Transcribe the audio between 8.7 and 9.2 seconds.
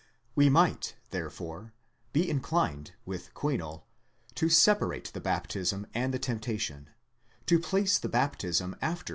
after v.